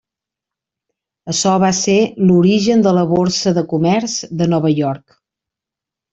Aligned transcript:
Açò 1.33 1.51
va 1.63 1.69
ser 1.79 1.97
l'origen 2.31 2.81
de 2.87 2.95
la 2.99 3.03
Borsa 3.13 3.55
de 3.59 3.65
Comerç 3.75 4.17
de 4.41 4.49
Nova 4.57 4.73
York. 4.81 5.21